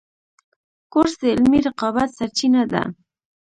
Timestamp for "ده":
2.71-2.83